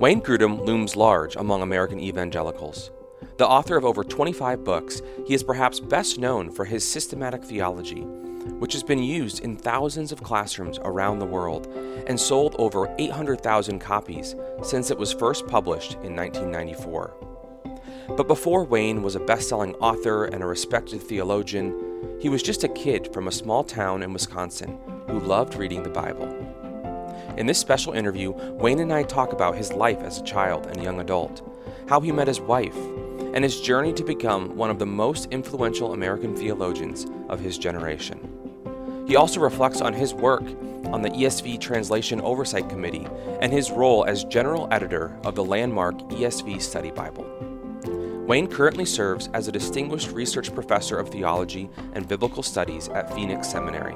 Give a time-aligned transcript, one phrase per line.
[0.00, 2.92] Wayne Grudem looms large among American evangelicals.
[3.36, 8.02] The author of over 25 books, he is perhaps best known for his systematic theology,
[8.60, 11.66] which has been used in thousands of classrooms around the world
[12.06, 17.14] and sold over 800,000 copies since it was first published in 1994.
[18.16, 22.62] But before Wayne was a best selling author and a respected theologian, he was just
[22.62, 24.78] a kid from a small town in Wisconsin
[25.08, 26.57] who loved reading the Bible.
[27.38, 30.82] In this special interview, Wayne and I talk about his life as a child and
[30.82, 31.48] young adult,
[31.88, 32.74] how he met his wife,
[33.32, 38.18] and his journey to become one of the most influential American theologians of his generation.
[39.06, 40.42] He also reflects on his work
[40.86, 43.06] on the ESV Translation Oversight Committee
[43.40, 47.24] and his role as general editor of the landmark ESV Study Bible.
[48.26, 53.48] Wayne currently serves as a distinguished research professor of theology and biblical studies at Phoenix
[53.48, 53.94] Seminary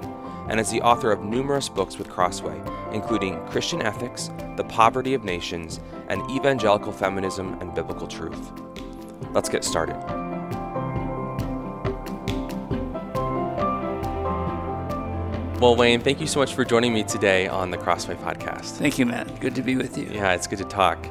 [0.49, 2.61] and is the author of numerous books with Crossway,
[2.93, 8.53] including Christian Ethics, The Poverty of Nations, and Evangelical Feminism and Biblical Truth.
[9.33, 9.97] Let's get started.
[15.63, 18.79] Well, Wayne, thank you so much for joining me today on the Crossway podcast.
[18.79, 19.39] Thank you, Matt.
[19.39, 20.09] Good to be with you.
[20.11, 21.07] Yeah, it's good to talk.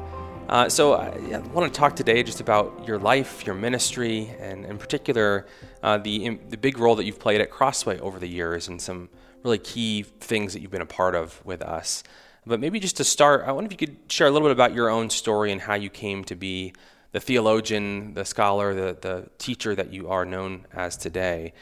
[0.50, 4.66] Uh, so, I, I want to talk today just about your life, your ministry, and
[4.66, 5.46] in particular,
[5.82, 9.08] uh, the, the big role that you've played at Crossway over the years and some
[9.44, 12.02] really key things that you've been a part of with us.
[12.44, 14.74] But maybe just to start, I wonder if you could share a little bit about
[14.74, 16.72] your own story and how you came to be
[17.12, 21.52] the theologian, the scholar, the, the teacher that you are known as today.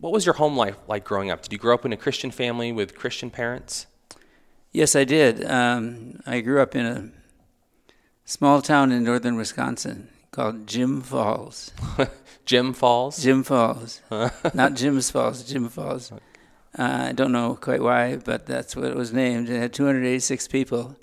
[0.00, 1.42] What was your home life like growing up?
[1.42, 3.86] Did you grow up in a Christian family with Christian parents?
[4.72, 5.44] Yes, I did.
[5.44, 7.10] Um, I grew up in a
[8.24, 11.72] small town in northern Wisconsin called Jim Falls.
[12.44, 13.22] Jim Falls?
[13.22, 14.00] Jim Falls.
[14.54, 16.12] Not Jim's Falls, Jim Falls.
[16.76, 19.48] Uh, I don't know quite why, but that's what it was named.
[19.48, 20.96] It had 286 people.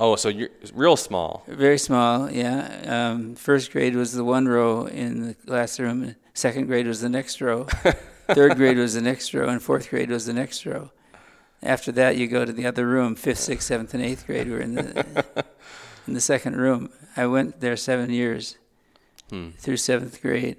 [0.00, 1.44] Oh, so you're real small.
[1.46, 3.10] Very small, yeah.
[3.12, 6.16] Um, first grade was the one row in the classroom.
[6.34, 7.64] Second grade was the next row.
[8.28, 10.90] Third grade was the next row, and fourth grade was the next row.
[11.62, 13.14] After that, you go to the other room.
[13.14, 15.24] Fifth, sixth, seventh, and eighth grade were in the
[16.06, 16.90] in the second room.
[17.16, 18.56] I went there seven years
[19.30, 19.50] hmm.
[19.50, 20.56] through seventh grade.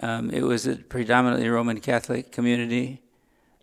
[0.00, 3.02] Um, it was a predominantly Roman Catholic community.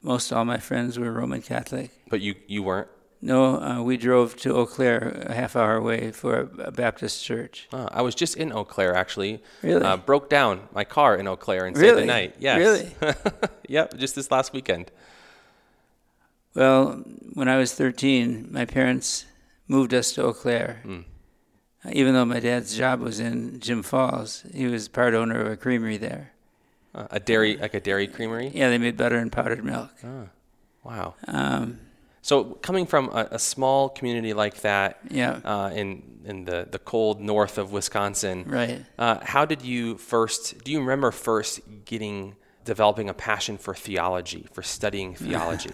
[0.01, 1.91] Most all my friends were Roman Catholic.
[2.09, 2.88] But you you weren't.
[3.23, 7.67] No, uh, we drove to Eau Claire, a half hour away, for a Baptist church.
[7.72, 9.44] Oh, I was just in Eau Claire, actually.
[9.61, 9.84] Really?
[9.84, 11.91] Uh, broke down my car in Eau Claire and really?
[11.91, 12.35] stayed the night.
[12.40, 12.57] Yes.
[12.57, 13.16] Really?
[13.69, 14.90] yep, just this last weekend.
[16.56, 17.03] Well,
[17.34, 19.25] when I was 13, my parents
[19.67, 20.81] moved us to Eau Claire.
[20.84, 21.06] Mm.
[21.94, 25.57] even though my dad's job was in Jim Falls, he was part owner of a
[25.57, 26.31] creamery there.
[26.94, 28.52] Uh, a dairy, like a dairy creamery?
[28.53, 29.91] Yeah, they made butter and powdered milk.
[30.03, 30.28] Oh,
[30.84, 31.16] wow.
[31.25, 31.79] Um,
[32.22, 36.78] so coming from a, a, small community like that, yeah, uh, in in the, the
[36.78, 38.85] cold north of Wisconsin, right?
[39.00, 40.63] Uh, how did you first?
[40.63, 45.72] Do you remember first getting developing a passion for theology, for studying theology?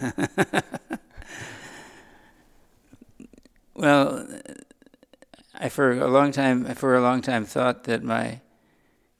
[3.74, 4.26] well,
[5.54, 8.40] I for a long time, I for a long time thought that my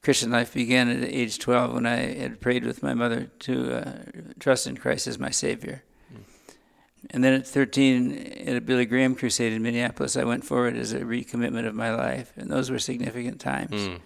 [0.02, 3.92] Christian life began at age 12 when I had prayed with my mother to uh,
[4.38, 5.82] trust in Christ as my Savior.
[7.10, 10.92] And then at 13, at a Billy Graham crusade in Minneapolis, I went forward as
[10.92, 12.32] a recommitment of my life.
[12.36, 13.70] And those were significant times.
[13.70, 14.00] Mm.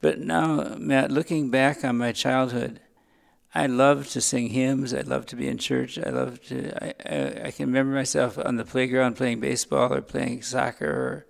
[0.00, 2.80] But now, Matt, looking back on my childhood,
[3.54, 4.92] I loved to sing hymns.
[4.92, 5.98] I loved to be in church.
[5.98, 6.84] I loved to.
[6.84, 11.26] I, I, I, can remember myself on the playground playing baseball or playing soccer or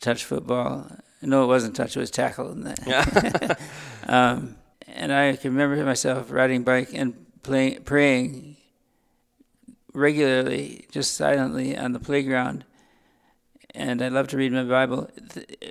[0.00, 0.98] touch football.
[1.22, 1.96] No, it wasn't touch.
[1.96, 2.56] It was tackle.
[2.86, 3.54] Yeah.
[4.08, 8.56] um, and I can remember myself riding bike and playing, praying
[9.92, 12.64] regularly, just silently on the playground.
[13.74, 15.10] And I love to read my Bible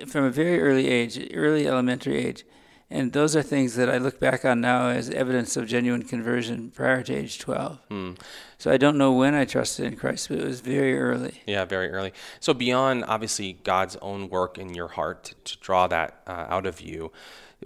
[0.06, 2.44] from a very early age, early elementary age.
[2.92, 6.72] And those are things that I look back on now as evidence of genuine conversion
[6.72, 7.78] prior to age 12.
[7.88, 8.12] Hmm.
[8.58, 11.40] So I don't know when I trusted in Christ, but it was very early.
[11.46, 12.12] Yeah, very early.
[12.40, 16.80] So beyond obviously God's own work in your heart to draw that uh, out of
[16.80, 17.12] you,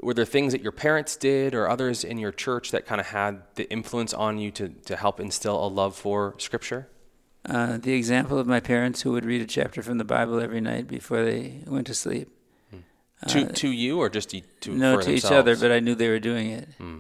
[0.03, 3.07] were there things that your parents did or others in your church that kind of
[3.07, 6.89] had the influence on you to, to help instill a love for Scripture?
[7.47, 10.61] Uh, the example of my parents who would read a chapter from the Bible every
[10.61, 12.34] night before they went to sleep.
[13.29, 15.25] To, uh, to you or just to, to no to themselves?
[15.25, 16.69] each other, but I knew they were doing it.
[16.79, 16.99] Hmm.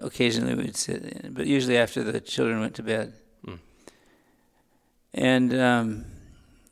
[0.00, 3.14] Occasionally we'd sit, but usually after the children went to bed.
[3.44, 3.54] Hmm.
[5.14, 6.04] And um,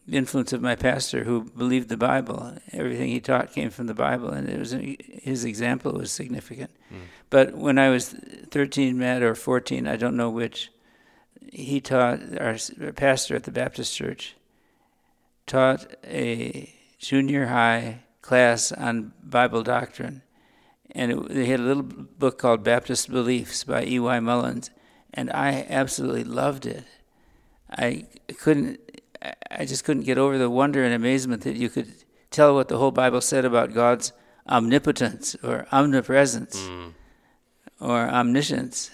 [0.06, 2.54] the influence of my pastor who believed the Bible.
[2.72, 6.70] Everything he taught came from the Bible, and it was his example was significant.
[6.92, 6.98] Mm.
[7.30, 8.10] But when I was
[8.50, 10.70] 13, Matt, or 14, I don't know which,
[11.52, 12.56] he taught our
[12.92, 14.36] pastor at the Baptist church.
[15.46, 20.22] taught a junior high class on Bible doctrine.
[20.92, 24.18] And it, they had a little book called Baptist Beliefs by E.Y.
[24.20, 24.70] Mullins.
[25.12, 26.84] And I absolutely loved it.
[27.70, 28.06] I
[28.40, 28.80] couldn't,
[29.50, 31.92] I just couldn't get over the wonder and amazement that you could
[32.30, 34.12] tell what the whole Bible said about God's
[34.48, 36.92] omnipotence or omnipresence Mm.
[37.80, 38.90] or omniscience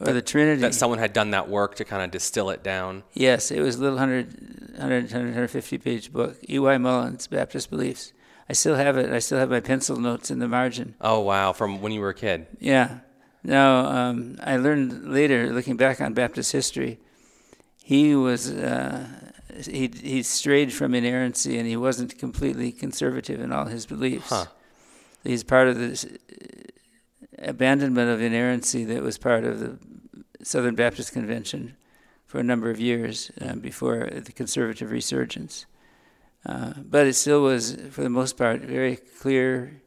[0.00, 0.60] or the Trinity.
[0.62, 3.02] That someone had done that work to kind of distill it down.
[3.14, 6.36] Yes, it was a little 100, 100, 150 page book.
[6.48, 6.78] E.Y.
[6.78, 8.12] Mullins, Baptist Beliefs.
[8.48, 9.12] I still have it.
[9.12, 10.94] I still have my pencil notes in the margin.
[11.00, 12.46] Oh wow, from when you were a kid.
[12.58, 13.00] Yeah.
[13.44, 16.98] Now, um, I learned later, looking back on Baptist history,
[17.82, 19.06] he was, uh,
[19.64, 24.28] he, he strayed from inerrancy and he wasn't completely conservative in all his beliefs.
[24.28, 24.46] Huh.
[25.24, 26.08] He's part of this uh,
[27.38, 29.78] abandonment of inerrancy that was part of the
[30.42, 31.76] Southern Baptist Convention
[32.26, 35.64] for a number of years uh, before the conservative resurgence.
[36.46, 39.82] Uh, but it still was, for the most part, very clear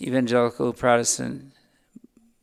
[0.00, 1.52] evangelical Protestant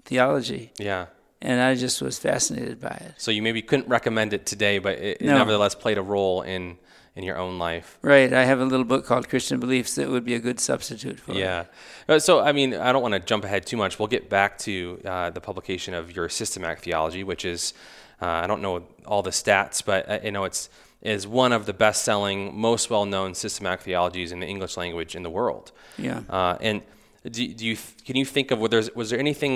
[0.03, 0.71] theology.
[0.77, 1.07] Yeah.
[1.41, 3.13] And I just was fascinated by it.
[3.17, 5.37] So you maybe couldn't recommend it today, but it, it No.
[5.37, 6.77] nevertheless played a role in
[7.15, 7.97] in your own life.
[8.01, 8.33] Right.
[8.33, 11.31] I have a little book called Christian Beliefs that would be a good substitute for
[11.31, 11.37] it.
[11.37, 11.63] Yeah.
[12.09, 13.97] Uh, So, I mean, I don't want to jump ahead too much.
[13.99, 17.73] We'll get back to uh, the publication of your systematic theology, which is,
[18.21, 20.67] uh, I don't know all the stats, but uh, you know, it's
[21.05, 25.29] is one of the best-selling, most well-known systematic theologies in the English language in the
[25.29, 25.71] world.
[25.97, 26.21] Yeah.
[26.29, 26.81] Uh, and
[27.23, 29.53] do, do you can you think of whether there's- was there anything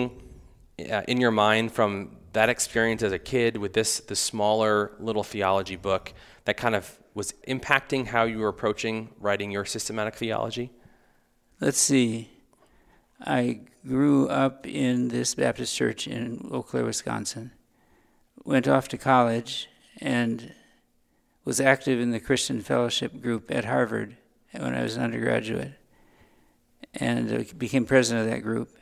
[0.92, 5.24] uh, in your mind from that experience as a kid with this the smaller little
[5.24, 6.14] theology book
[6.46, 10.72] that kind of was impacting how you were approaching writing your systematic theology?
[11.60, 12.30] Let's see.
[13.22, 17.52] I grew up in this Baptist church in Eau Claire, Wisconsin.
[18.46, 19.68] Went off to college
[19.98, 20.54] and
[21.50, 24.16] was active in the Christian Fellowship group at Harvard
[24.52, 25.74] when I was an undergraduate
[26.94, 28.78] and uh, became president of that group.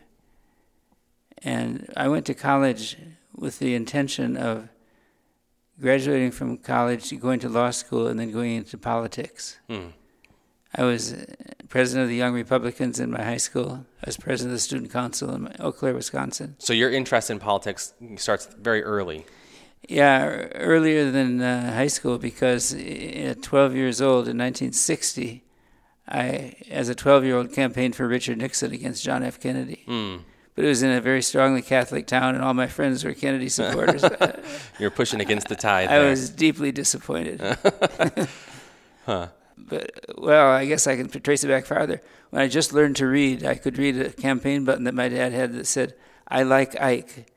[1.37, 2.97] And I went to college
[3.33, 4.67] with the intention of
[5.79, 9.59] graduating from college, going to law school, and then going into politics.
[9.69, 9.91] Hmm.
[10.75, 11.23] I was uh,
[11.69, 13.85] president of the Young Republicans in my high school.
[14.03, 16.57] I was president of the student council in Eau Claire, Wisconsin.
[16.59, 19.25] So your interest in politics starts very early.
[19.87, 25.43] Yeah, earlier than uh, high school because at 12 years old in 1960,
[26.09, 29.39] I, as a 12 year old, campaigned for Richard Nixon against John F.
[29.39, 29.83] Kennedy.
[29.85, 30.17] Hmm.
[30.55, 33.47] But it was in a very strongly Catholic town, and all my friends were Kennedy
[33.47, 34.03] supporters.
[34.79, 35.87] You're pushing against the tide.
[35.89, 36.09] I there.
[36.09, 37.41] was deeply disappointed.
[39.05, 39.29] Huh.
[39.57, 42.01] But well, I guess I can trace it back farther.
[42.29, 45.31] When I just learned to read, I could read a campaign button that my dad
[45.31, 45.93] had that said,
[46.27, 47.31] "I like Ike."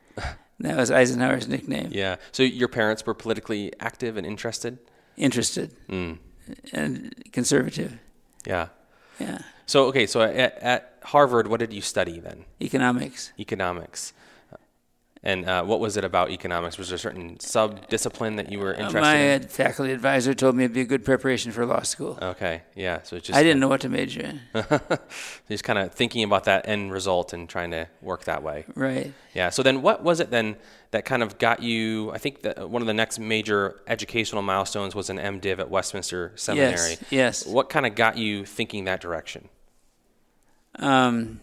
[0.60, 1.88] That was Eisenhower's nickname.
[1.92, 2.16] Yeah.
[2.32, 4.78] So your parents were politically active and interested.
[5.16, 6.18] Interested Mm.
[6.72, 7.98] and conservative.
[8.46, 8.68] Yeah.
[9.18, 10.06] Yeah, So okay.
[10.06, 12.44] So at, at Harvard, what did you study then?
[12.62, 13.32] economics.
[13.38, 14.12] Economics.
[15.22, 16.78] And uh, what was it about economics?
[16.78, 19.42] Was there a certain sub discipline that you were Uh, interested my in?
[19.42, 22.18] My faculty advisor told me it'd be a good preparation for law school.
[22.22, 22.62] Okay.
[22.74, 23.02] Yeah.
[23.02, 24.40] So it's just I didn't know what to major in.
[25.48, 28.64] just kind of thinking about that end result and trying to work that way.
[28.74, 29.12] Right.
[29.34, 29.50] Yeah.
[29.50, 30.56] So then, what was it then
[30.92, 32.10] that kind of got you?
[32.12, 36.32] I think that one of the next major educational milestones was an MDiv at Westminster
[36.36, 36.72] Seminary.
[36.72, 37.04] Yes.
[37.10, 37.46] Yes.
[37.46, 39.50] What kind of got you thinking that direction?
[40.80, 41.40] Um,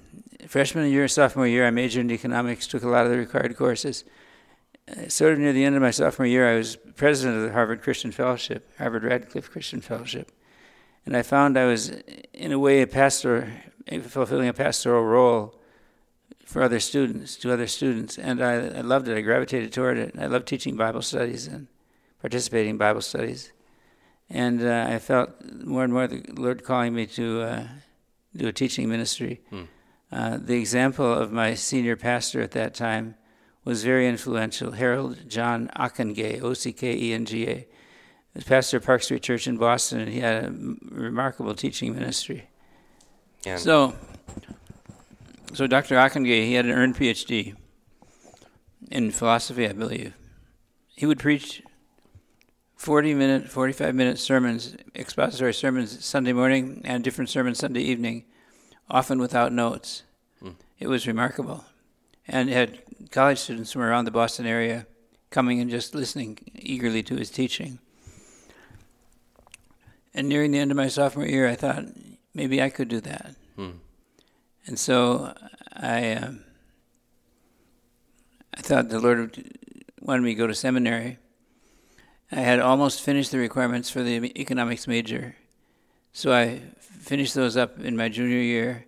[0.47, 4.03] freshman year, sophomore year, I majored in economics, took a lot of the required courses.
[4.89, 7.51] Uh, sort of near the end of my sophomore year, I was president of the
[7.51, 10.31] Harvard Christian Fellowship, Harvard Radcliffe Christian Fellowship.
[11.05, 11.89] And I found I was,
[12.33, 13.53] in a way, a pastor,
[14.01, 15.55] fulfilling a pastoral role
[16.43, 18.17] for other students, to other students.
[18.17, 19.17] And I, I loved it.
[19.17, 20.15] I gravitated toward it.
[20.17, 21.67] I loved teaching Bible studies and
[22.21, 23.51] participating in Bible studies.
[24.29, 25.29] And uh, I felt
[25.63, 27.67] more and more the Lord calling me to uh,
[28.35, 29.41] do a teaching ministry.
[29.49, 29.63] Hmm.
[30.11, 33.15] Uh, the example of my senior pastor at that time
[33.65, 37.55] was very influential, Harold John Ockenga, O C K E N G A.
[37.55, 37.65] He
[38.35, 41.93] was pastor of Park Street Church in Boston, and he had a m- remarkable teaching
[41.93, 42.47] ministry.
[43.45, 43.95] And So,
[45.53, 45.95] so Dr.
[45.95, 47.55] Ockenga, he had an earned PhD
[48.91, 50.13] in philosophy, I believe.
[50.95, 51.61] He would preach
[52.77, 58.23] 40 minute, 45 minute sermons, expository sermons Sunday morning and different sermons Sunday evening,
[58.89, 60.03] often without notes.
[60.79, 61.65] It was remarkable.
[62.27, 62.79] And had
[63.11, 64.85] college students from around the Boston area
[65.29, 67.79] coming and just listening eagerly to his teaching.
[70.13, 71.85] And nearing the end of my sophomore year, I thought
[72.33, 73.35] maybe I could do that.
[73.55, 73.69] Hmm.
[74.65, 75.33] And so
[75.73, 76.43] I, um,
[78.53, 79.59] I thought the Lord
[80.01, 81.17] wanted me to go to seminary.
[82.31, 85.35] I had almost finished the requirements for the economics major,
[86.11, 88.85] so I finished those up in my junior year.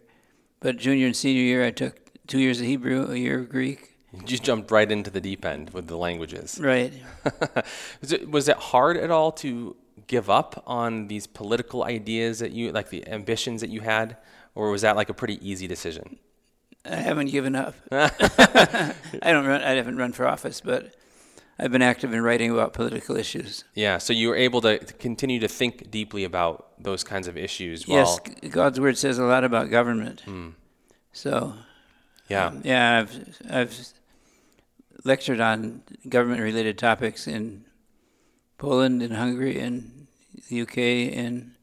[0.59, 1.95] But junior and senior year, I took
[2.27, 3.95] two years of Hebrew, a year of Greek.
[4.13, 6.59] You just jumped right into the deep end with the languages.
[6.61, 6.91] Right.
[8.01, 9.75] was, it, was it hard at all to
[10.07, 14.17] give up on these political ideas that you, like the ambitions that you had,
[14.55, 16.17] or was that like a pretty easy decision?
[16.83, 17.75] I haven't given up.
[17.91, 18.93] I
[19.23, 19.61] don't run.
[19.61, 20.95] I haven't run for office, but
[21.59, 23.65] I've been active in writing about political issues.
[23.73, 27.85] Yeah, so you were able to continue to think deeply about those kinds of issues.
[27.85, 28.17] Yes,
[28.49, 30.21] God's word says a lot about government.
[30.21, 30.49] Hmm.
[31.11, 31.53] So,
[32.29, 33.87] yeah, um, yeah, I've I've
[35.03, 37.65] lectured on government-related topics in
[38.57, 40.07] Poland, in Hungary, in
[40.49, 41.55] the UK, in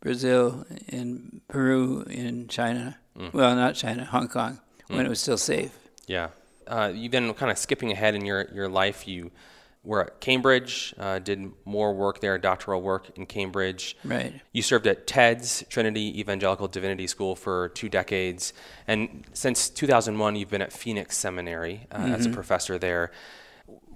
[0.00, 2.98] Brazil, in Peru, in China.
[3.18, 3.32] Mm.
[3.32, 5.06] Well, not China, Hong Kong, when mm.
[5.06, 5.76] it was still safe.
[6.06, 6.28] Yeah
[6.68, 9.30] uh, you then kind of skipping ahead in your, your life, you
[9.86, 13.96] were at Cambridge, uh, did more work there, doctoral work in Cambridge.
[14.04, 14.34] Right.
[14.52, 18.52] You served at TEDS, Trinity Evangelical Divinity School, for two decades.
[18.88, 22.12] And since 2001, you've been at Phoenix Seminary uh, mm-hmm.
[22.12, 22.34] as a mm-hmm.
[22.34, 23.12] professor there.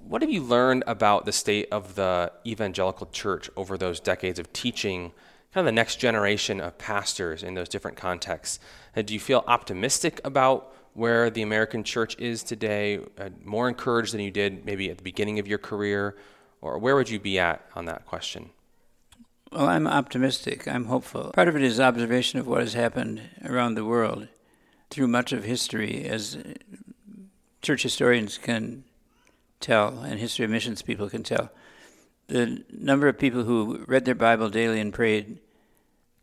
[0.07, 4.53] What have you learned about the state of the evangelical church over those decades of
[4.53, 5.12] teaching
[5.53, 8.61] kind of the next generation of pastors in those different contexts?
[8.95, 14.13] And do you feel optimistic about where the American church is today, uh, more encouraged
[14.13, 16.17] than you did maybe at the beginning of your career?
[16.61, 18.51] Or where would you be at on that question?
[19.53, 20.69] Well, I'm optimistic.
[20.69, 21.33] I'm hopeful.
[21.33, 24.29] Part of it is observation of what has happened around the world
[24.91, 26.39] through much of history, as
[27.63, 28.85] church historians can
[29.59, 31.51] tell, and history of missions people can tell.
[32.29, 35.39] The number of people who read their Bible daily and prayed,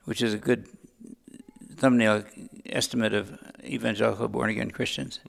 [0.06, 0.68] which is a good
[1.78, 2.24] thumbnail
[2.66, 5.20] estimate of evangelical born again Christians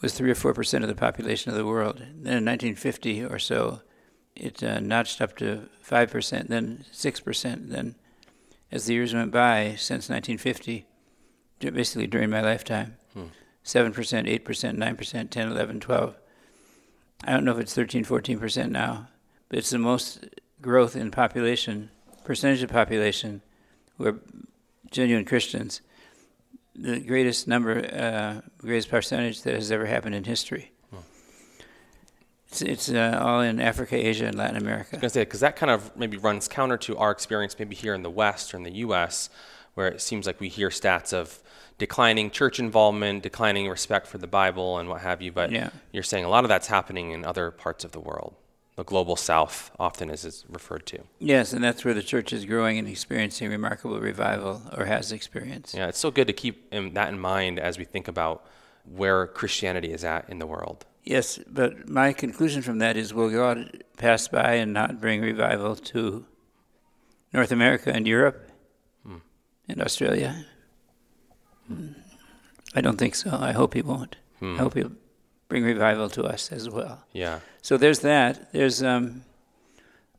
[0.00, 1.98] was three or four percent of the population of the world.
[1.98, 3.82] Then in 1950 or so,
[4.36, 7.70] it uh, notched up to five percent, then six percent.
[7.70, 7.96] Then,
[8.70, 10.86] as the years went by since 1950,
[11.58, 13.26] basically during my lifetime, hmm.
[13.62, 16.16] seven percent, eight percent, nine percent, 10, 11, 12.
[17.24, 19.08] I don't know if it's 13, 14 percent now,
[19.48, 20.24] but it's the most
[20.62, 21.90] growth in population,
[22.24, 23.42] percentage of population
[23.96, 24.20] who are
[24.90, 25.80] genuine Christians
[26.78, 30.72] the greatest number, uh, greatest percentage that has ever happened in history.
[30.90, 30.96] Hmm.
[32.48, 34.90] It's, it's uh, all in Africa, Asia, and Latin America.
[34.92, 37.58] I was going to say, because that kind of maybe runs counter to our experience
[37.58, 39.28] maybe here in the West or in the U.S.,
[39.74, 41.40] where it seems like we hear stats of
[41.78, 45.30] declining church involvement, declining respect for the Bible, and what have you.
[45.30, 45.70] But yeah.
[45.92, 48.34] you're saying a lot of that's happening in other parts of the world
[48.78, 51.00] the global south often as is referred to.
[51.18, 55.74] Yes, and that's where the church is growing and experiencing remarkable revival or has experienced.
[55.74, 58.46] Yeah, it's so good to keep that in mind as we think about
[58.84, 60.86] where Christianity is at in the world.
[61.02, 65.74] Yes, but my conclusion from that is will God pass by and not bring revival
[65.74, 66.24] to
[67.32, 68.48] North America and Europe
[69.04, 69.16] hmm.
[69.68, 70.46] and Australia?
[71.66, 71.94] Hmm.
[72.76, 73.36] I don't think so.
[73.40, 74.14] I hope he won't.
[74.38, 74.54] Hmm.
[74.54, 74.92] I hope he'll
[75.48, 77.04] bring revival to us as well.
[77.12, 77.40] Yeah.
[77.62, 78.52] So there's that.
[78.52, 79.22] There's um,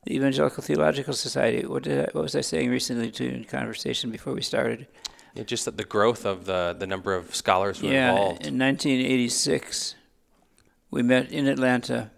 [0.06, 1.66] the Evangelical Theological Society.
[1.66, 4.88] What did I, what was I saying recently to in conversation before we started?
[5.36, 8.48] Yeah, just the growth of the the number of scholars who yeah, involved.
[8.48, 9.96] in 1986,
[10.90, 12.10] we met in Atlanta,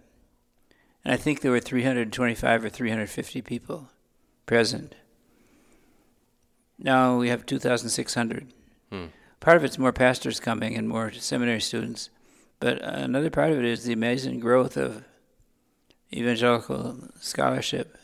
[1.04, 3.90] and I think there were 325 or 350 people
[4.46, 4.94] present.
[6.78, 8.52] Now we have 2,600.
[8.90, 9.04] Hmm.
[9.40, 12.10] Part of it's more pastors coming and more seminary students.
[12.62, 15.02] But another part of it is the amazing growth of
[16.14, 17.98] evangelical scholarship,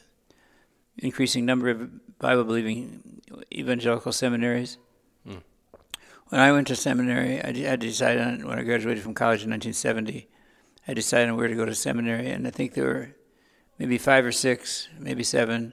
[0.97, 3.23] increasing number of Bible believing
[3.53, 4.77] evangelical seminaries.
[5.25, 5.43] Mm.
[6.31, 9.45] When I went to seminary, I had to decide on, when I graduated from college
[9.45, 10.27] in 1970,
[10.89, 13.15] I decided on where to go to seminary, and I think there were
[13.79, 15.73] maybe five or six, maybe seven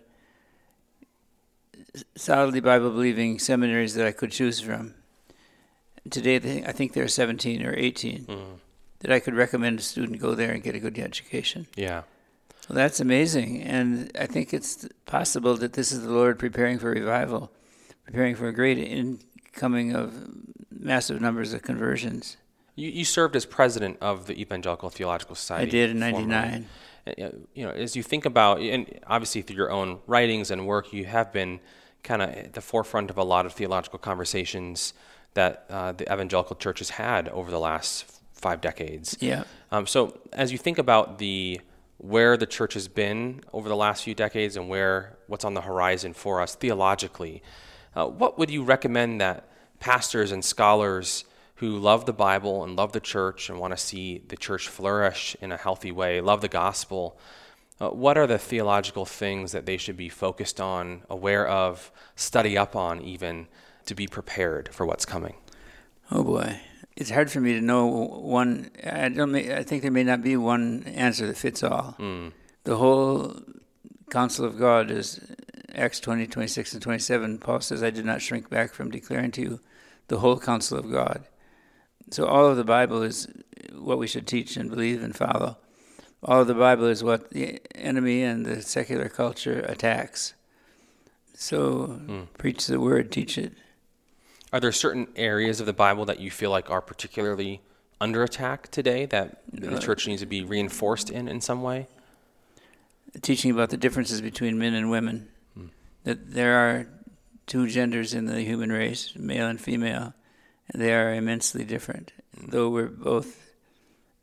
[2.15, 4.93] solidly Bible believing seminaries that I could choose from.
[6.07, 8.25] Today, I think there are 17 or 18.
[8.25, 8.54] Mm
[9.05, 11.67] that I could recommend a student go there and get a good education.
[11.75, 12.01] Yeah.
[12.67, 13.61] Well, that's amazing.
[13.61, 17.51] And I think it's possible that this is the Lord preparing for revival,
[18.03, 20.27] preparing for a great incoming of
[20.71, 22.37] massive numbers of conversions.
[22.73, 25.67] You, you served as president of the Evangelical Theological Society.
[25.67, 26.67] I did in 99.
[27.05, 30.91] Uh, you know, as you think about, and obviously through your own writings and work,
[30.93, 31.59] you have been
[32.01, 34.95] kind of at the forefront of a lot of theological conversations
[35.35, 38.14] that uh, the evangelical church has had over the last
[38.45, 39.17] five decades.
[39.19, 39.43] Yeah.
[39.71, 39.97] Um, so
[40.31, 41.59] as you think about the
[41.97, 45.61] where the church has been over the last few decades and where what's on the
[45.61, 47.41] horizon for us theologically,
[47.95, 49.47] uh, what would you recommend that
[49.79, 51.25] pastors and scholars
[51.55, 55.35] who love the Bible and love the church and want to see the church flourish
[55.41, 57.17] in a healthy way, love the gospel,
[57.79, 62.57] uh, what are the theological things that they should be focused on, aware of, study
[62.57, 63.47] up on, even
[63.85, 65.35] to be prepared for what's coming?
[66.11, 66.59] Oh boy,
[66.95, 68.71] it's hard for me to know one.
[68.83, 69.35] I don't.
[69.35, 71.95] I think there may not be one answer that fits all.
[71.99, 72.31] Mm.
[72.63, 73.39] The whole
[74.09, 75.19] counsel of God is
[75.73, 77.37] Acts 20, 26, and 27.
[77.39, 79.59] Paul says, "I did not shrink back from declaring to you
[80.07, 81.25] the whole counsel of God."
[82.11, 83.27] So all of the Bible is
[83.73, 85.57] what we should teach and believe and follow.
[86.23, 90.33] All of the Bible is what the enemy and the secular culture attacks.
[91.33, 92.27] So Mm.
[92.37, 93.53] preach the word, teach it.
[94.55, 97.59] Are there certain areas of the Bible that you feel like are particularly
[97.99, 101.87] under attack today that the Uh, church needs to be reinforced in in some way?
[103.21, 105.27] teaching about the differences between men and women.
[105.55, 105.65] Hmm.
[106.05, 106.87] That there are
[107.47, 110.13] two genders in the human race, male and female,
[110.69, 112.13] and they are immensely different.
[112.37, 112.51] Hmm.
[112.51, 113.51] Though we're both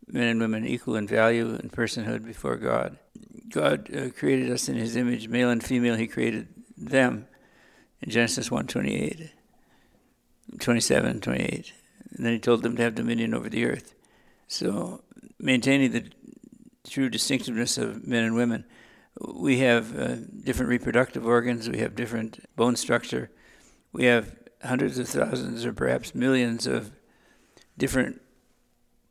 [0.06, 2.96] men and women equal in value and personhood before God.
[3.50, 5.96] God uh, created us in His image, male and female.
[5.96, 7.26] He created them
[8.00, 9.30] in Genesis 1 28,
[10.60, 11.72] 27, 28.
[12.16, 13.94] And then He told them to have dominion over the earth.
[14.48, 15.02] So
[15.38, 16.04] maintaining the
[16.88, 18.64] true distinctiveness of men and women.
[19.20, 23.30] We have uh, different reproductive organs, we have different bone structure,
[23.92, 24.34] we have
[24.64, 26.92] hundreds of thousands or perhaps millions of
[27.76, 28.20] different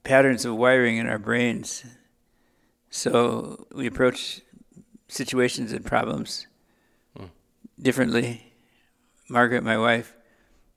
[0.03, 1.83] patterns of wiring in our brains.
[2.89, 4.41] So we approach
[5.07, 6.47] situations and problems
[7.15, 7.25] Hmm.
[7.79, 8.53] differently.
[9.29, 10.15] Margaret, my wife,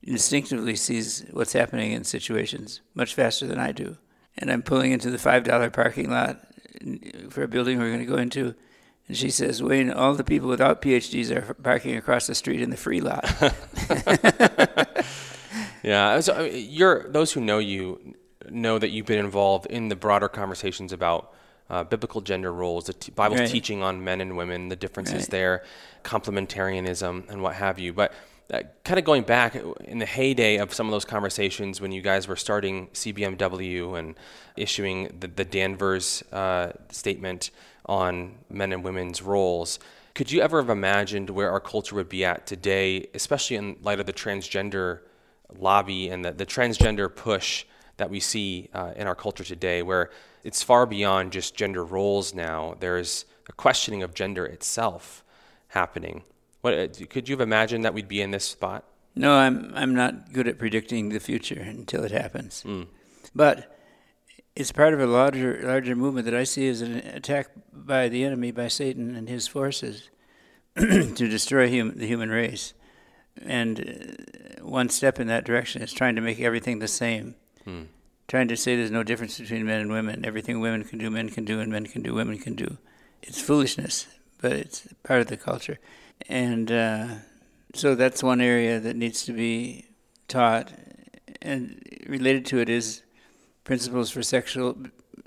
[0.06, 3.96] instinctively sees what's happening in situations much faster than I do.
[4.38, 6.40] And I'm pulling into the $5 parking lot
[7.30, 8.54] for a building we're going to go into.
[9.06, 12.70] And she says, Wayne, all the people without PhDs are parking across the street in
[12.70, 13.24] the free lot.
[15.82, 18.14] Yeah, so, I mean, you're those who know you
[18.48, 21.34] know that you've been involved in the broader conversations about
[21.68, 23.50] uh, biblical gender roles, the t- Bible's Right.
[23.50, 25.30] teaching on men and women, the differences Right.
[25.30, 25.64] there,
[26.02, 27.92] complementarianism, and what have you.
[27.92, 28.14] But
[28.50, 32.28] kind of going back in the heyday of some of those conversations when you guys
[32.28, 34.14] were starting CBMW and
[34.56, 37.50] issuing the, the Danvers uh, statement
[37.86, 39.78] on men and women's roles.
[40.14, 43.98] Could you ever have imagined where our culture would be at today, especially in light
[43.98, 45.00] of the transgender
[45.56, 47.64] lobby and the, the transgender push
[47.96, 50.10] that we see uh, in our culture today, where
[50.42, 52.76] it's far beyond just gender roles now?
[52.78, 55.24] There's a questioning of gender itself
[55.68, 56.22] happening.
[56.64, 58.84] What uh, could you have imagined that we'd be in this spot?
[59.14, 62.64] no, I'm, I'm not good at predicting the future until it happens.
[62.66, 62.86] Mm.
[63.34, 63.76] But
[64.56, 68.24] it's part of a larger larger movement that I see as an attack by the
[68.24, 70.08] enemy, by Satan and his forces,
[70.76, 72.72] to destroy hum, the human race.
[73.44, 74.16] And
[74.58, 77.34] uh, one step in that direction is trying to make everything the same.
[77.64, 77.82] Hmm.
[78.26, 80.24] Trying to say there's no difference between men and women.
[80.24, 82.78] Everything women can do, men can do, and men can do, women can do.
[83.22, 84.06] It's foolishness,
[84.44, 85.78] but it's part of the culture.
[86.28, 87.06] And uh,
[87.72, 89.86] so that's one area that needs to be
[90.28, 90.70] taught.
[91.40, 93.02] And related to it is
[93.64, 94.76] principles for sexual,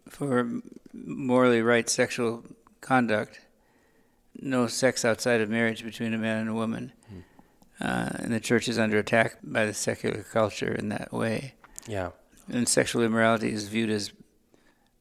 [0.07, 0.61] for
[0.93, 2.43] morally right sexual
[2.79, 3.41] conduct.
[4.39, 6.93] No sex outside of marriage between a man and a woman.
[7.81, 11.55] Uh, and the church is under attack by the secular culture in that way.
[11.87, 12.11] Yeah.
[12.47, 14.11] And sexual immorality is viewed as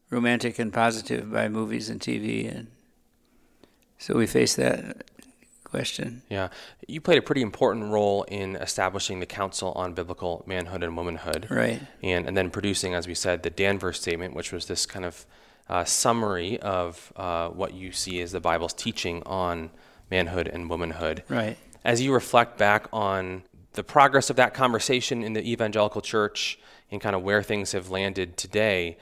[0.09, 2.51] romantic and positive by movies and TV.
[2.51, 2.69] And
[3.99, 5.05] so we face that
[5.65, 6.23] question.
[6.31, 6.49] Yeah.
[6.87, 11.49] You played a pretty important role in establishing the Council on Biblical Manhood and Womanhood.
[11.51, 11.81] Right.
[12.03, 15.27] And, and then producing, as we said, the Danvers Statement, which was this kind of
[15.69, 19.71] uh, summary of uh, what you see as the Bible's teaching on
[20.11, 21.25] manhood and womanhood.
[21.29, 21.59] Right.
[21.85, 26.59] As you reflect back on the progress of that conversation in the evangelical church
[26.91, 28.97] and kind of where things have landed today,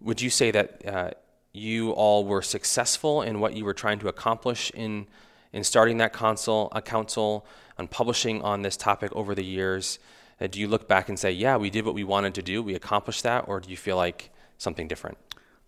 [0.00, 1.10] would you say that uh,
[1.58, 5.06] you all were successful in what you were trying to accomplish in
[5.52, 7.46] in starting that council, a council,
[7.78, 9.98] and publishing on this topic over the years?
[10.40, 12.62] Uh, do you look back and say, "Yeah, we did what we wanted to do,
[12.62, 15.18] we accomplished that," or do you feel like something different?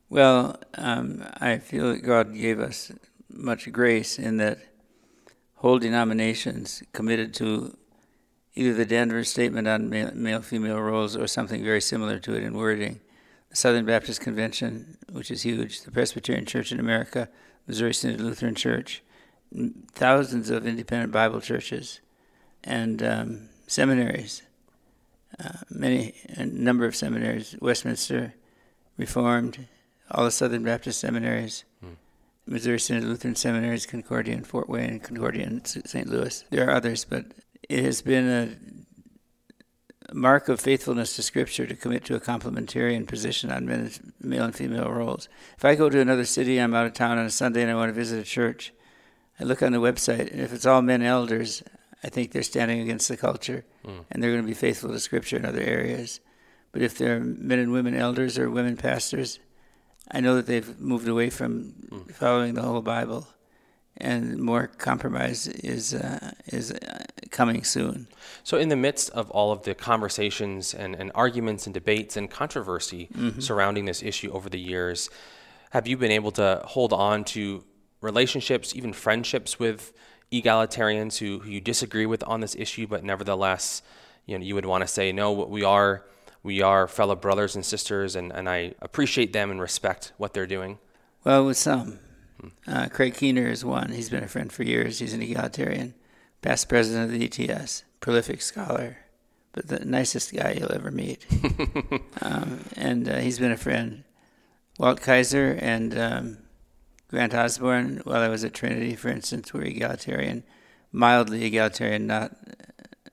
[0.09, 2.93] Well, um, I feel that God gave us
[3.29, 4.59] much grace in that
[5.57, 7.77] whole denominations committed to
[8.55, 12.55] either the Danvers Statement on male female roles or something very similar to it in
[12.55, 13.01] wording.
[13.51, 17.29] The Southern Baptist Convention, which is huge, the Presbyterian Church in America,
[17.67, 19.03] Missouri Synod Lutheran Church,
[19.93, 22.01] thousands of independent Bible churches,
[22.63, 24.43] and um, seminaries.
[25.39, 28.35] Uh, many, a number of seminaries, Westminster,
[28.97, 29.67] Reformed,
[30.11, 31.95] all the Southern Baptist seminaries, Hmm.
[32.47, 36.09] Missouri Synod Lutheran Seminaries, Concordia in Fort Wayne, Concordia in St.
[36.09, 36.45] Louis.
[36.51, 37.27] There are others, but
[37.69, 38.49] it has been a,
[40.13, 44.55] mark of faithfulness to Scripture to commit to a complementarian position on men, male and
[44.55, 45.29] female roles.
[45.57, 47.75] If I go to another city, I'm out of town on a Sunday, and I
[47.75, 48.73] want to visit a church,
[49.39, 51.63] I look on the website, and if it's all men elders,
[52.03, 54.05] I think they're standing against the culture, mm.
[54.11, 56.21] and they're going to be faithful to Scripture in other areas.
[56.73, 59.39] But if they're men and women elders or women pastors,
[60.11, 62.11] I know that they've moved away from mm.
[62.13, 63.29] following the whole Bible
[63.97, 68.07] and more compromise is uh, is uh, coming soon.
[68.43, 72.31] So, in the midst of all of the conversations and, and arguments and debates and
[72.31, 73.41] controversy mm-hmm.
[73.41, 75.11] surrounding this issue over the years,
[75.71, 77.65] have you been able to hold on to
[78.01, 79.93] relationships, even friendships with
[80.33, 83.83] egalitarians who, who you disagree with on this issue, but nevertheless,
[84.27, 86.05] you know, you would want to say, no, we are
[86.43, 90.47] we are fellow brothers and sisters, and, and I appreciate them and respect what they're
[90.47, 90.79] doing.
[91.23, 91.99] Well, with some.
[92.67, 93.91] Uh, Craig Keener is one.
[93.93, 94.99] He's been a friend for years.
[94.99, 95.95] He's an egalitarian,
[96.43, 98.99] past president of the ETS, prolific scholar,
[99.53, 101.27] but the nicest guy you'll ever meet.
[102.23, 104.05] um, and uh, he's been a friend.
[104.79, 106.39] Walt Kaiser and um,
[107.09, 110.45] Grant Osborne, while I was at Trinity, for instance, were egalitarian,
[110.93, 112.37] mildly egalitarian, not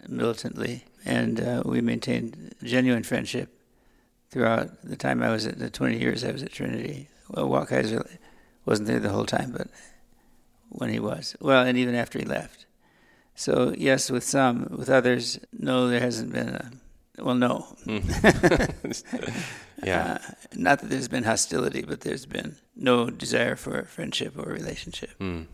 [0.08, 0.86] militantly.
[1.04, 3.50] And uh, we maintained genuine friendship
[4.30, 7.10] throughout the time I was at the 20 years I was at Trinity.
[7.30, 8.06] Well, Walt Kaiser
[8.68, 9.68] wasn't there the whole time, but
[10.70, 11.36] when he was.
[11.40, 12.66] Well, and even after he left.
[13.34, 14.68] So, yes, with some.
[14.78, 16.72] With others, no, there hasn't been a.
[17.20, 17.66] Well, no.
[17.86, 19.04] Mm.
[19.84, 20.18] yeah.
[20.28, 25.12] Uh, not that there's been hostility, but there's been no desire for friendship or relationship.
[25.20, 25.46] Mm.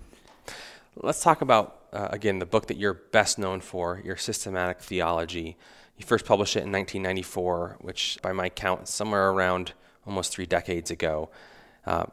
[0.95, 5.57] Let's talk about, uh, again, the book that you're best known for, your systematic theology.
[5.97, 9.73] You first published it in 1994, which, by my count, somewhere around
[10.05, 11.29] almost three decades ago.
[11.85, 12.05] Uh,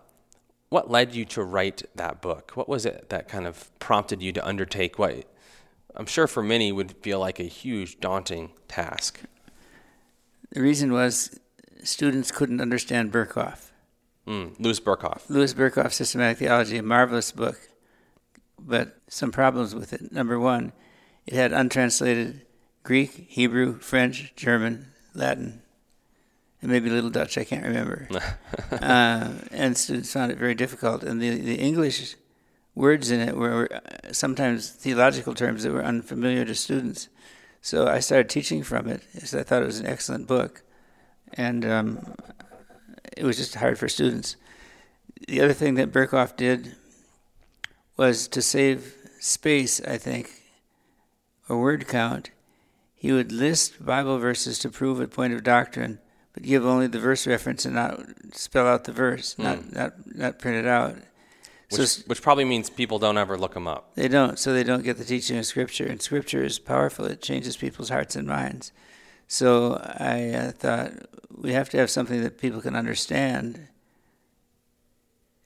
[0.71, 2.53] what led you to write that book?
[2.55, 5.25] What was it that kind of prompted you to undertake what
[5.95, 9.21] I'm sure for many would feel like a huge, daunting task?
[10.53, 11.39] The reason was
[11.83, 13.71] students couldn't understand Berkhof.
[14.27, 15.29] Mm, Louis Berkhof.
[15.29, 17.59] Louis Berkhof, Systematic Theology, a marvelous book,
[18.59, 20.13] but some problems with it.
[20.13, 20.73] Number one,
[21.27, 22.47] it had untranslated
[22.85, 25.63] Greek, Hebrew, French, German, Latin,
[26.63, 27.39] and maybe a little Dutch.
[27.39, 28.09] I can't remember.
[28.73, 31.03] uh, and students found it very difficult.
[31.03, 32.17] And the the English
[32.75, 37.09] words in it were, uh, sometimes theological terms that were unfamiliar to students.
[37.61, 40.63] So I started teaching from it because I thought it was an excellent book,
[41.35, 42.15] and um,
[43.17, 44.37] it was just hard for students.
[45.29, 46.77] The other thing that Berkhof did
[47.97, 50.31] was to save space, I think,
[51.49, 52.31] or word count.
[52.95, 55.99] He would list Bible verses to prove a point of doctrine
[56.33, 58.01] but give only the verse reference and not
[58.33, 59.45] spell out the verse, mm.
[59.45, 60.97] not not not print it out.
[61.71, 63.95] Which, so, which probably means people don't ever look them up.
[63.95, 65.87] They don't, so they don't get the teaching of Scripture.
[65.87, 68.73] And Scripture is powerful; it changes people's hearts and minds.
[69.29, 70.93] So I uh, thought
[71.37, 73.69] we have to have something that people can understand,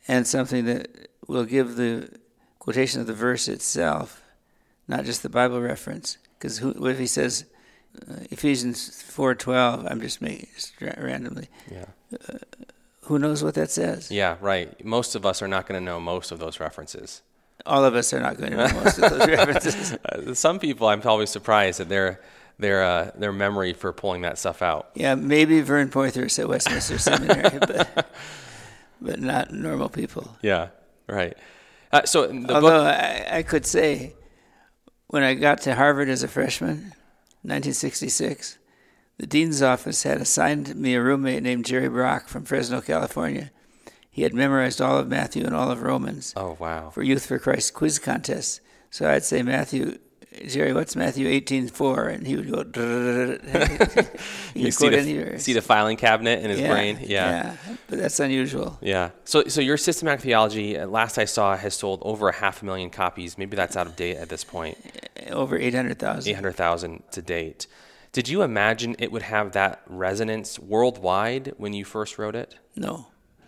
[0.08, 2.10] and something that will give the
[2.58, 4.22] quotation of the verse itself,
[4.88, 6.16] not just the Bible reference.
[6.38, 7.44] Because what if he says?
[8.08, 9.86] Uh, Ephesians four twelve.
[9.86, 10.48] I'm just making
[10.98, 11.48] randomly.
[11.70, 11.86] Yeah.
[12.12, 12.38] Uh,
[13.02, 14.10] who knows what that says?
[14.10, 14.82] Yeah, right.
[14.84, 17.22] Most of us are not going to know most of those references.
[17.66, 19.96] All of us are not going to know most of those references.
[20.10, 22.20] Uh, some people, I'm always surprised at their
[22.58, 24.90] their uh, their memory for pulling that stuff out.
[24.94, 28.06] Yeah, maybe Vern Poythress at Westminster Seminary, but
[29.00, 30.36] but not normal people.
[30.42, 30.68] Yeah,
[31.08, 31.36] right.
[31.92, 34.14] Uh, so although book- I, I could say,
[35.08, 36.92] when I got to Harvard as a freshman,
[37.44, 38.58] 1966,
[39.18, 43.50] the dean's office had assigned me a roommate named Jerry Brock from Fresno, California.
[44.10, 46.32] He had memorized all of Matthew and all of Romans.
[46.36, 46.90] Oh, wow.
[46.90, 48.60] For Youth for Christ quiz contests.
[48.90, 49.98] So I'd say, Matthew,
[50.46, 52.14] Jerry, what's Matthew 18:4?
[52.14, 53.38] And he would go.
[54.54, 56.98] you see the, see the, filing cabinet in his yeah, brain.
[57.00, 57.06] Yeah.
[57.06, 57.56] yeah,
[57.88, 58.78] but that's unusual.
[58.80, 59.10] Yeah.
[59.24, 62.90] So, so your systematic theology, last I saw, has sold over a half a million
[62.90, 63.38] copies.
[63.38, 64.78] Maybe that's out of date at this point.
[65.16, 66.30] Eh, over 800,000.
[66.30, 67.66] 800,000 to date.
[68.12, 72.56] Did you imagine it would have that resonance worldwide when you first wrote it?
[72.76, 73.06] No.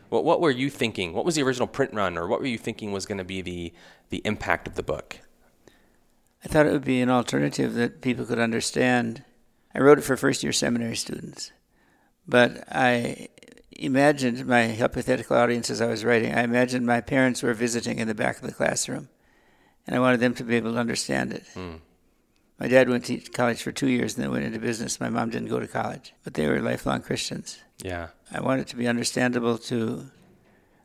[0.08, 1.12] What, what were you thinking?
[1.12, 3.42] What was the original print run, or what were you thinking was going to be
[3.42, 3.72] the
[4.08, 5.18] the impact of the book?
[6.46, 9.24] I thought it would be an alternative that people could understand.
[9.74, 11.50] I wrote it for first year seminary students,
[12.24, 13.30] but I
[13.72, 16.32] imagined my hypothetical audience as I was writing.
[16.32, 19.08] I imagined my parents were visiting in the back of the classroom,
[19.88, 21.42] and I wanted them to be able to understand it.
[21.56, 21.80] Mm.
[22.60, 25.00] My dad went to college for two years and then went into business.
[25.00, 27.58] My mom didn't go to college, but they were lifelong Christians.
[27.82, 30.12] Yeah, I wanted it to be understandable to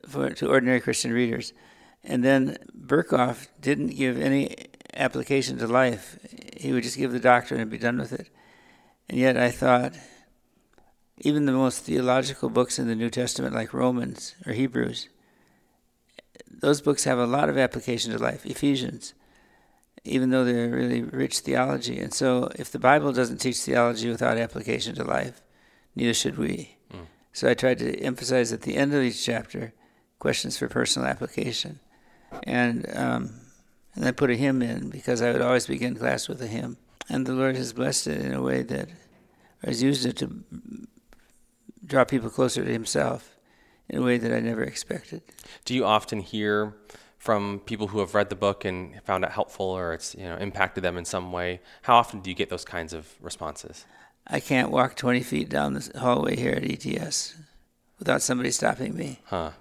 [0.09, 1.53] for to ordinary Christian readers.
[2.03, 4.55] And then Berkhof didn't give any
[4.93, 6.17] application to life.
[6.57, 8.29] He would just give the doctrine and be done with it.
[9.09, 9.93] And yet I thought,
[11.19, 15.09] even the most theological books in the New Testament, like Romans or Hebrews,
[16.49, 18.45] those books have a lot of application to life.
[18.45, 19.13] Ephesians,
[20.03, 21.99] even though they're really rich theology.
[21.99, 25.41] And so, if the Bible doesn't teach theology without application to life,
[25.95, 26.77] neither should we.
[26.91, 27.05] Mm.
[27.33, 29.73] So, I tried to emphasize at the end of each chapter
[30.19, 31.79] questions for personal application.
[32.43, 33.40] And, um,
[33.95, 36.77] and I put a hymn in because I would always begin class with a hymn.
[37.09, 40.43] And the Lord has blessed it in a way that, or has used it to
[41.85, 43.37] draw people closer to Himself
[43.89, 45.21] in a way that I never expected.
[45.65, 46.73] Do you often hear
[47.17, 50.37] from people who have read the book and found it helpful or it's you know
[50.37, 51.59] impacted them in some way?
[51.83, 53.85] How often do you get those kinds of responses?
[54.25, 57.35] I can't walk 20 feet down the hallway here at ETS
[57.99, 59.19] without somebody stopping me.
[59.25, 59.51] Huh.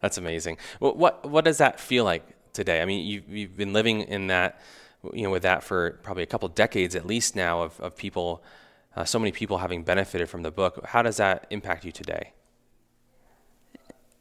[0.00, 0.58] That's amazing.
[0.80, 2.82] Well, what what does that feel like today?
[2.82, 4.60] I mean, you've, you've been living in that,
[5.12, 8.42] you know, with that for probably a couple decades at least now of, of people,
[8.96, 10.84] uh, so many people having benefited from the book.
[10.86, 12.32] How does that impact you today?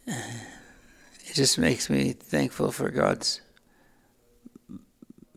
[0.07, 3.41] it just makes me thankful for God's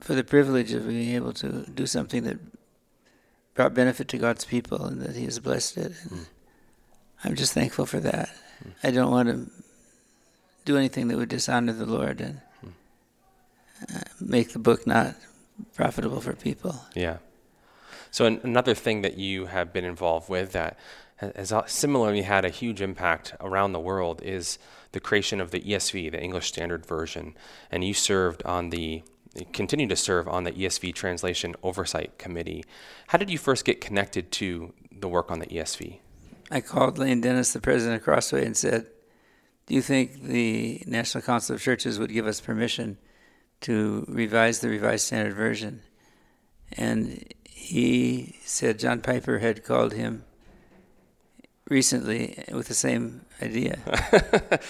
[0.00, 2.38] for the privilege of being able to do something that
[3.54, 5.92] brought benefit to God's people and that He has blessed it.
[5.92, 6.26] Mm.
[7.24, 8.28] I'm just thankful for that.
[8.62, 8.70] Mm.
[8.82, 9.50] I don't want to
[10.66, 12.40] do anything that would dishonor the Lord and.
[13.92, 15.16] Uh, make the book not
[15.74, 16.82] profitable for people.
[16.94, 17.18] Yeah.
[18.10, 20.78] So an- another thing that you have been involved with that
[21.16, 24.58] has similarly had a huge impact around the world is
[24.92, 27.34] the creation of the ESV, the English Standard Version.
[27.70, 29.02] And you served on the,
[29.52, 32.64] continue to serve on the ESV Translation Oversight Committee.
[33.08, 35.98] How did you first get connected to the work on the ESV?
[36.50, 38.86] I called Lane Dennis, the president of Crossway, and said,
[39.66, 42.98] Do you think the National Council of Churches would give us permission
[43.64, 45.82] to revise the Revised Standard Version?
[46.72, 50.24] And he said John Piper had called him
[51.68, 53.78] recently with the same idea.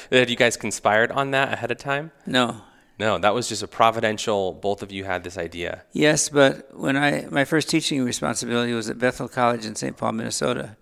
[0.12, 2.12] had you guys conspired on that ahead of time?
[2.26, 2.62] No.
[2.98, 4.52] No, that was just a providential.
[4.52, 5.82] Both of you had this idea.
[5.92, 9.96] Yes, but when I my first teaching responsibility was at Bethel College in St.
[9.96, 10.76] Paul, Minnesota,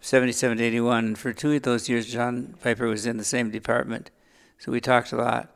[0.00, 1.04] seventy-seven to eighty-one.
[1.04, 4.10] And for two of those years, John Piper was in the same department,
[4.58, 5.51] so we talked a lot,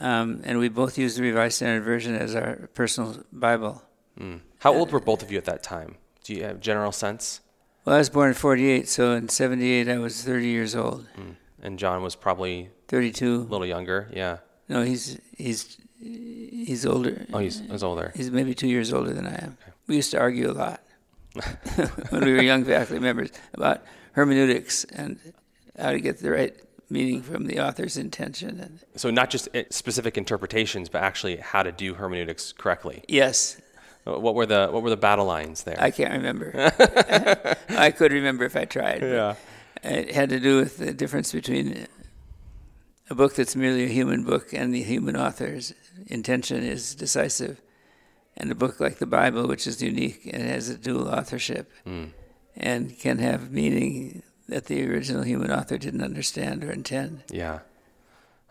[0.00, 3.82] um, and we both used the Revised Standard Version as our personal Bible.
[4.18, 4.40] Mm.
[4.60, 5.96] How old were both of you at that time?
[6.24, 7.40] Do you have general sense?
[7.84, 11.06] Well, I was born in 48, so in 78 I was 30 years old.
[11.18, 11.36] Mm.
[11.62, 13.26] And John was probably 32.
[13.26, 14.38] A little younger, yeah.
[14.68, 17.26] No, he's he's he's older.
[17.32, 18.12] Oh, he's, he's older.
[18.14, 19.58] He's maybe two years older than I am.
[19.60, 19.72] Okay.
[19.86, 20.82] We used to argue a lot
[22.10, 23.82] when we were young faculty members about
[24.12, 25.18] hermeneutics and
[25.78, 26.54] how to get the right
[26.90, 28.80] meaning from the author's intention.
[28.96, 33.04] So not just eh, specific interpretations, but actually how to do hermeneutics correctly.
[33.08, 33.60] Yes,
[34.06, 35.76] uh, what were the what were the battle lines there?
[35.78, 36.52] I can't remember.
[37.68, 39.02] I could remember if I tried.
[39.02, 39.34] Yeah.
[39.82, 41.86] It had to do with the difference between
[43.08, 45.72] a book that's merely a human book and the human author's
[46.06, 47.60] intention is decisive,
[48.36, 52.10] and a book like the Bible, which is unique and has a dual authorship, mm.
[52.56, 57.22] and can have meaning that the original human author didn't understand or intend.
[57.30, 57.60] Yeah.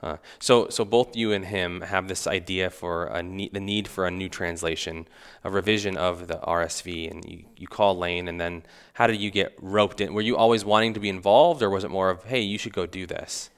[0.01, 4.07] Uh, so, so both you and him have this idea for ne- the need for
[4.07, 5.05] a new translation,
[5.43, 9.29] a revision of the RSV, and you, you call Lane, and then how did you
[9.29, 10.13] get roped in?
[10.13, 12.73] Were you always wanting to be involved, or was it more of, hey, you should
[12.73, 13.49] go do this?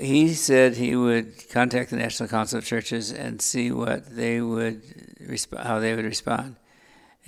[0.00, 4.82] He said he would contact the National Council of Churches and see what they would
[5.22, 6.56] resp- how they would respond.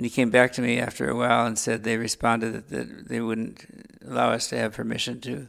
[0.01, 3.09] And he came back to me after a while and said they responded that, that
[3.11, 3.67] they wouldn't
[4.03, 5.49] allow us to have permission to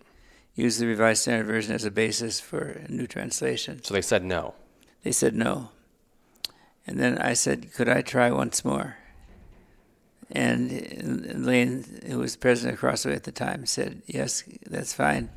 [0.55, 3.81] use the Revised Standard Version as a basis for a new translation.
[3.81, 4.55] So they said no.
[5.03, 5.69] They said no.
[6.85, 8.97] And then I said, could I try once more?
[10.29, 15.29] And Lane, who was president of Crossway at the time, said, yes, that's fine.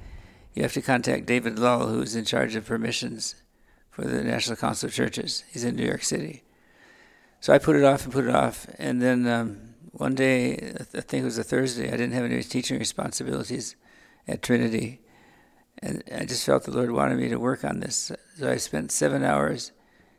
[0.54, 3.36] You have to contact David Lull, who's in charge of permissions
[3.92, 5.44] for the National Council of Churches.
[5.52, 6.42] He's in New York City.
[7.44, 8.66] So I put it off and put it off.
[8.78, 12.42] And then um, one day, I think it was a Thursday, I didn't have any
[12.42, 13.76] teaching responsibilities
[14.26, 15.02] at Trinity.
[15.82, 18.10] And I just felt the Lord wanted me to work on this.
[18.38, 19.72] So I spent seven hours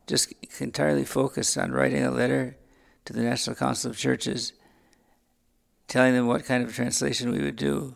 [0.06, 2.58] just entirely focused on writing a letter
[3.06, 4.54] to the National Council of Churches,
[5.88, 7.96] telling them what kind of translation we would do,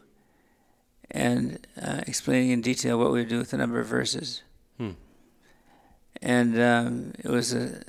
[1.12, 4.42] and uh, explaining in detail what we would do with a number of verses.
[4.80, 4.94] Hmm.
[6.20, 7.84] And um, it was a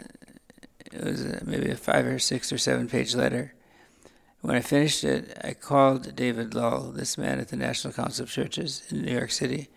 [0.93, 3.55] it was maybe a five or six or seven page letter.
[4.41, 8.31] When I finished it, I called David Lull, this man at the National Council of
[8.31, 9.69] Churches in New York City.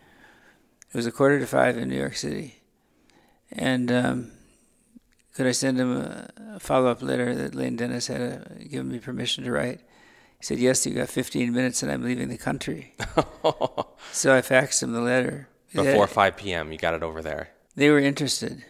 [0.89, 2.61] It was a quarter to five in New York City.
[3.51, 4.31] And um,
[5.33, 8.99] could I send him a, follow up letter that Lane Dennis had uh, given me
[8.99, 9.81] permission to write?
[10.39, 12.93] He said, Yes, you've got 15 minutes and I'm leaving the country.
[14.11, 15.49] so I faxed him the letter.
[15.73, 17.49] Before 5 p.m., you got it over there.
[17.75, 18.63] They were interested.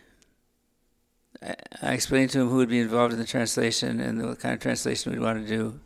[1.81, 4.59] I, explained to him who would be involved in the translation and the kind of
[4.61, 5.79] translation we'd want to do.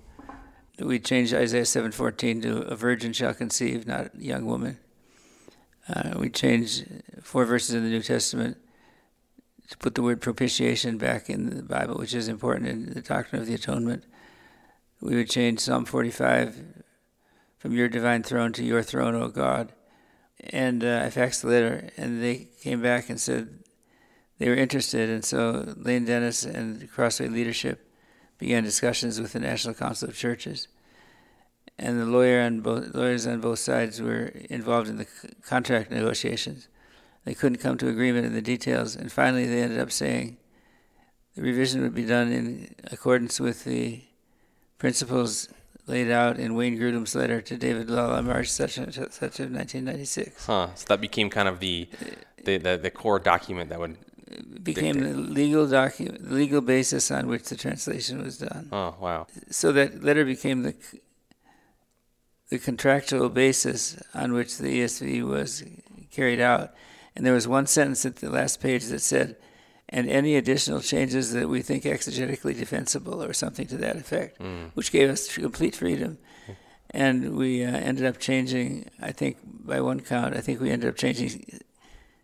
[0.79, 4.77] We changed Isaiah 7:14 to "A virgin shall conceive, not a young woman."
[5.89, 6.85] Uh, we changed
[7.23, 8.57] four verses in the New Testament
[9.69, 13.41] to put the word propitiation back in the Bible, which is important in the doctrine
[13.41, 14.03] of the atonement.
[15.01, 16.83] We would change Psalm 45
[17.57, 19.73] from your divine throne to your throne, O God.
[20.51, 23.63] And uh, I faxed the letter, and they came back and said
[24.37, 25.09] they were interested.
[25.09, 27.91] And so Lane Dennis and Crossway leadership
[28.37, 30.67] began discussions with the National Council of Churches.
[31.79, 35.07] And the lawyer on both, lawyers on both sides were involved in the
[35.43, 36.67] contract negotiations.
[37.23, 40.37] They couldn't come to agreement in the details, and finally they ended up saying
[41.35, 44.01] the revision would be done in accordance with the
[44.77, 45.49] principles
[45.87, 50.45] laid out in Wayne Grudem's letter to David on March such such of 1996.
[50.45, 50.69] Huh.
[50.75, 51.89] So that became kind of the
[52.43, 53.97] the, the, the core document that would
[54.63, 58.69] became the legal document, legal basis on which the translation was done.
[58.71, 59.27] Oh wow!
[59.49, 60.75] So that letter became the
[62.49, 65.63] the contractual basis on which the ESV was
[66.11, 66.73] carried out.
[67.15, 69.35] And there was one sentence at the last page that said,
[69.89, 74.71] and any additional changes that we think exegetically defensible or something to that effect, mm.
[74.75, 76.19] which gave us complete freedom.
[76.91, 80.89] And we uh, ended up changing, I think by one count, I think we ended
[80.89, 81.59] up changing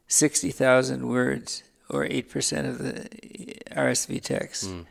[0.07, 3.09] 60,000 words or 8% of the
[3.71, 4.69] RSV text.
[4.69, 4.85] Mm.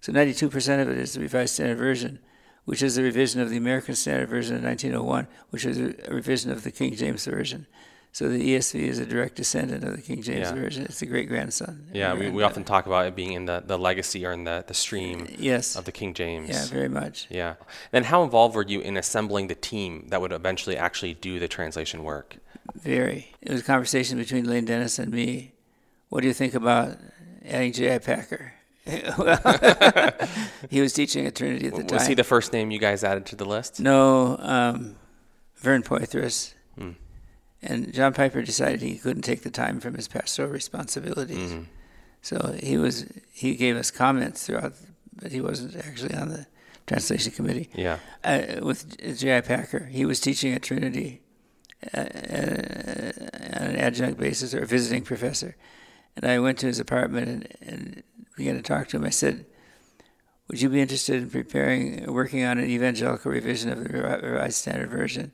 [0.00, 2.20] So 92% of it is the Revised Standard Version,
[2.64, 6.50] which is a revision of the American Standard Version of 1901, which is a revision
[6.50, 7.66] of the King James Version.
[8.16, 10.54] So the ESV is a direct descendant of the King James yeah.
[10.54, 10.84] Version.
[10.84, 11.88] It's the great grandson.
[11.92, 14.64] Yeah, we, we often talk about it being in the, the legacy or in the,
[14.66, 15.76] the stream yes.
[15.76, 16.48] of the King James.
[16.48, 17.26] Yeah, very much.
[17.28, 17.56] Yeah.
[17.90, 21.46] Then how involved were you in assembling the team that would eventually actually do the
[21.46, 22.38] translation work?
[22.76, 23.34] Very.
[23.42, 25.52] It was a conversation between Lane Dennis and me.
[26.08, 26.98] What do you think about
[27.44, 27.98] adding J.I.
[27.98, 28.52] Packer?
[30.70, 31.98] he was teaching at Trinity at the was time.
[31.98, 33.80] Was he the first name you guys added to the list?
[33.80, 34.96] No, um,
[35.56, 36.54] Vern Poythress.
[36.78, 36.92] Hmm.
[37.62, 41.52] And John Piper decided he couldn't take the time from his pastoral responsibilities.
[41.52, 41.62] Mm-hmm.
[42.22, 44.74] So he was he gave us comments throughout,
[45.14, 46.46] but he wasn't actually on the
[46.86, 47.68] translation committee.
[47.74, 47.98] Yeah.
[48.22, 49.40] Uh, with J.I.
[49.40, 51.22] Packer, he was teaching at Trinity
[51.94, 53.12] uh, uh,
[53.60, 55.56] on an adjunct basis or a visiting professor.
[56.16, 57.28] And I went to his apartment
[57.60, 58.02] and, and
[58.36, 59.04] began to talk to him.
[59.04, 59.46] I said,
[60.48, 64.90] "Would you be interested in preparing, working on an evangelical revision of the Revised Standard
[64.90, 65.32] Version?"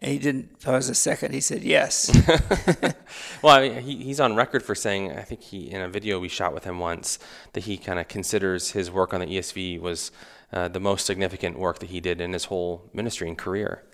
[0.00, 1.32] And he didn't pause a second.
[1.32, 2.10] He said, "Yes."
[3.42, 6.18] well, I mean, he, he's on record for saying, I think he in a video
[6.18, 7.18] we shot with him once,
[7.52, 10.10] that he kind of considers his work on the ESV was
[10.52, 13.84] uh, the most significant work that he did in his whole ministry and career.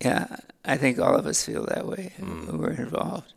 [0.00, 2.46] Yeah, I think all of us feel that way mm.
[2.46, 3.34] who were involved.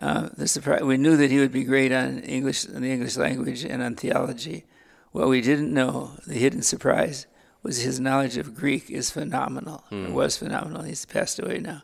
[0.00, 3.16] Uh, the surprise, we knew that he would be great on English, on the English
[3.16, 4.64] language, and on theology.
[5.12, 7.26] What we didn't know, the hidden surprise,
[7.62, 9.84] was his knowledge of Greek is phenomenal.
[9.90, 10.04] Mm.
[10.04, 10.14] It hmm.
[10.14, 10.82] was phenomenal.
[10.82, 11.82] He's passed away now.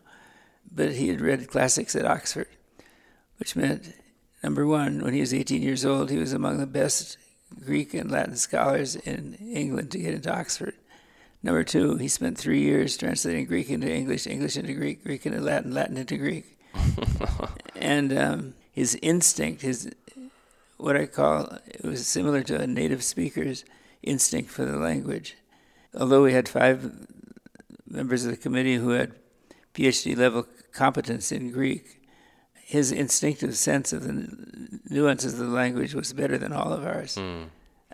[0.71, 2.49] But he had read classics at Oxford,
[3.39, 3.93] which meant,
[4.45, 7.17] number one, when he was 18 years old, he was among the best
[7.65, 10.75] Greek and Latin scholars in England to get into Oxford.
[11.43, 15.41] Number two, he spent three years translating Greek into English, English into Greek, Greek into
[15.41, 16.52] Latin, Latin into Greek.
[17.77, 19.91] and um, his instinct, his
[20.77, 23.65] what I call, it was similar to a native speaker's
[24.03, 25.37] instinct for the language
[25.99, 27.07] although we had five
[27.87, 29.13] members of the committee who had
[29.75, 32.01] PhD level competence in Greek,
[32.55, 37.17] his instinctive sense of the nuances of the language was better than all of ours.
[37.17, 37.49] Mm.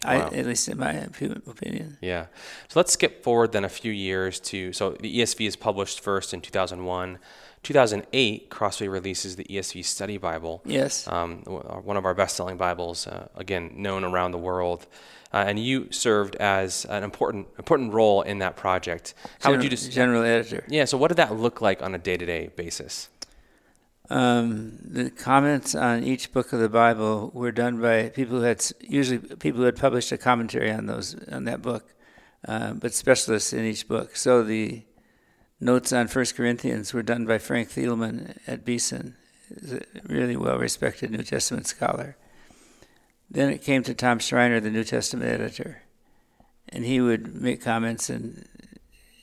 [0.04, 0.30] I, wow.
[0.32, 1.98] at least in my opinion.
[2.00, 2.26] Yeah.
[2.68, 6.32] So let's skip forward then a few years to so the ESV is published first
[6.32, 7.18] in 2001.
[7.62, 10.62] 2008, Crossway releases the ESV Study Bible.
[10.64, 11.06] Yes.
[11.08, 14.86] Um, one of our best-selling Bibles, uh, again known around the world
[15.32, 19.14] uh, and you served as an important important role in that project.
[19.40, 20.64] How general, would you just general editor?
[20.68, 20.84] Yeah.
[20.86, 23.08] So what did that look like on a day to day basis?
[24.10, 28.64] Um, the comments on each book of the Bible were done by people who had
[28.80, 31.94] usually people who had published a commentary on those on that book,
[32.46, 34.16] uh, but specialists in each book.
[34.16, 34.82] So the
[35.60, 39.16] notes on First Corinthians were done by Frank Thielman at Beeson,
[39.72, 42.16] a really well respected New Testament scholar.
[43.30, 45.82] Then it came to Tom Schreiner, the New Testament editor,
[46.68, 48.46] and he would make comments and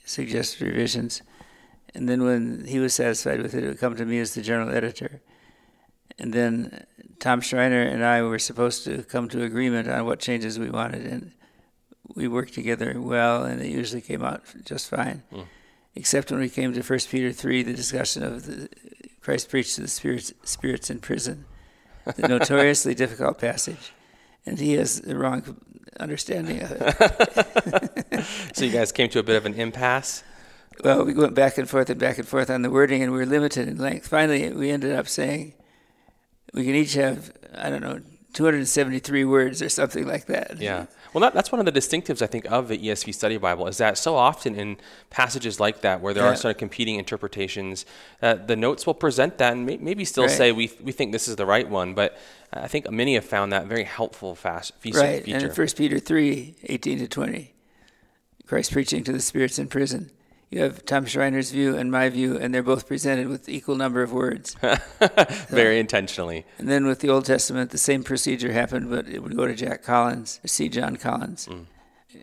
[0.04, 1.22] suggest revisions.
[1.94, 4.42] And then when he was satisfied with it, it would come to me as the
[4.42, 5.22] general editor.
[6.18, 6.86] And then
[7.18, 11.06] Tom Schreiner and I were supposed to come to agreement on what changes we wanted,
[11.06, 11.32] and
[12.14, 15.22] we worked together well, and it usually came out just fine.
[15.32, 15.46] Mm.
[15.96, 18.68] Except when we came to First Peter three, the discussion of the,
[19.22, 21.46] Christ preached to the spirits spirits in prison,
[22.16, 23.92] the notoriously difficult passage,
[24.44, 25.56] and he has the wrong
[25.98, 28.24] understanding of it.
[28.54, 30.24] So you guys came to a bit of an impasse.
[30.82, 33.18] Well, we went back and forth and back and forth on the wording, and we
[33.18, 34.08] were limited in length.
[34.08, 35.54] Finally, we ended up saying
[36.54, 38.00] we can each have, I don't know,
[38.32, 40.58] 273 words or something like that.
[40.58, 40.86] Yeah.
[41.16, 43.78] Well, that, that's one of the distinctives, I think, of the ESV Study Bible is
[43.78, 44.76] that so often in
[45.08, 46.32] passages like that, where there Yeah.
[46.32, 47.86] are sort of competing interpretations,
[48.20, 50.30] uh, the notes will present that and may, maybe still Right.
[50.36, 51.94] say we, we think this is the right one.
[51.94, 52.18] But
[52.52, 54.98] I think many have found that very helpful fast feature.
[54.98, 57.54] Right, and in 1 Peter 3, 18 to 20,
[58.46, 60.10] Christ preaching to the spirits in prison.
[60.50, 64.02] You have Tom Schreiner's view and my view, and they're both presented with equal number
[64.02, 64.56] of words.
[65.48, 66.44] very intentionally.
[66.58, 69.54] And then with the Old Testament, the same procedure happened, but it would go to
[69.54, 70.68] Jack Collins, C.
[70.68, 71.48] John Collins,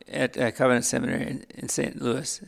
[0.07, 2.01] at uh, Covenant Seminary in, in St.
[2.01, 2.41] Louis,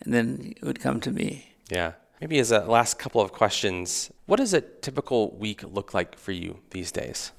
[0.00, 1.52] and then it would come to me.
[1.70, 1.92] Yeah.
[2.20, 6.32] Maybe as a last couple of questions, what does a typical week look like for
[6.32, 7.32] you these days?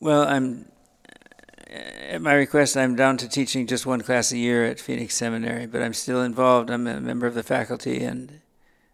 [0.00, 0.66] Well, I'm
[1.74, 2.76] at my request.
[2.76, 6.22] I'm down to teaching just one class a year at Phoenix Seminary, but I'm still
[6.22, 6.70] involved.
[6.70, 8.40] I'm a member of the faculty and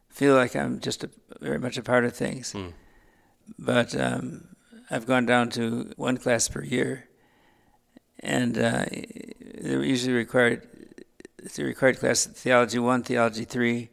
[0.09, 1.11] feel like I'm just a,
[1.41, 2.53] very much a part of things.
[2.53, 2.73] Mm.
[3.59, 4.49] But um,
[4.91, 7.09] I've gone down to one class per year,
[8.21, 8.87] and uh,
[9.61, 10.67] they're usually required.
[11.39, 13.91] It's a required class: theology one, theology three,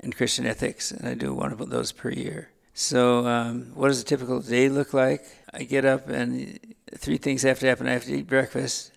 [0.00, 2.50] and Christian ethics, and I do one of those per year.
[2.72, 5.24] So, um, what does a typical day look like?
[5.52, 6.58] I get up, and
[6.96, 7.86] three things have to happen.
[7.86, 8.92] I have to eat breakfast.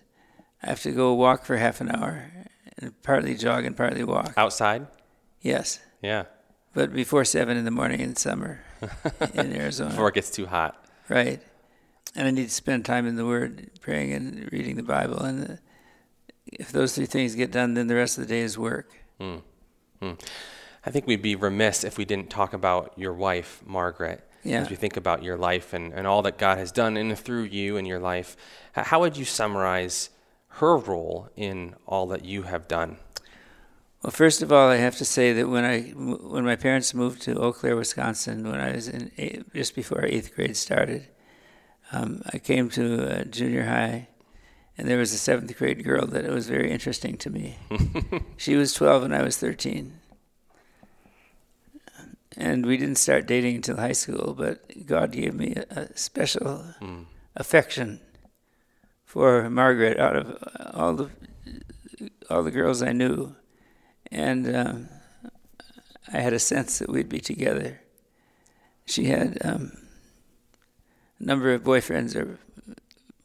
[0.62, 2.30] I have to go walk for half an hour,
[2.78, 4.34] and partly jog and partly walk.
[4.36, 4.86] Outside?
[5.40, 6.24] Yes, Yeah.
[6.74, 8.60] but before seven in the morning in summer
[9.34, 9.90] in Arizona.
[9.90, 10.84] Before it gets too hot.
[11.08, 11.40] Right.
[12.16, 15.20] And I need to spend time in the Word, praying and reading the Bible.
[15.22, 15.54] And uh,
[16.46, 18.90] if those three things get done, then the rest of the day is work.
[19.20, 19.42] Mm.
[20.02, 20.20] Mm.
[20.86, 24.27] I think we'd be remiss if we didn't talk about your wife, Margaret.
[24.44, 24.60] Yeah.
[24.60, 27.18] As we think about your life and, and all that God has done in and
[27.18, 28.36] through you in your life,
[28.72, 30.10] how would you summarize
[30.58, 32.98] her role in all that you have done?
[34.02, 37.20] Well, first of all, I have to say that when I when my parents moved
[37.22, 41.08] to Eau Claire, Wisconsin, when I was in eight, just before eighth grade started,
[41.90, 44.08] um, I came to uh, junior high,
[44.76, 47.58] and there was a seventh grade girl that it was very interesting to me.
[48.36, 49.98] she was twelve and I was thirteen,
[52.36, 54.34] and we didn't start dating until high school.
[54.36, 57.06] But God gave me a, a special Mm.
[57.36, 58.00] affection
[59.04, 60.36] for Margaret out of
[60.74, 61.10] all the
[62.30, 63.34] all the girls I knew
[64.12, 64.88] and um,
[66.12, 67.80] I had a sense that we'd be together.
[68.86, 69.72] She had um,
[71.20, 72.38] a number of boyfriends or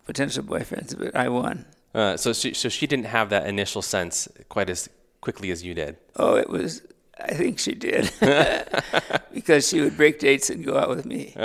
[0.06, 1.66] potential boyfriends, but I won.
[1.94, 4.90] Uh, so, she, so she didn't have that initial sense quite as
[5.22, 5.96] quickly as you did.
[6.18, 6.82] Oh, it was.
[7.24, 8.12] I think she did
[9.34, 11.34] because she would break dates and go out with me.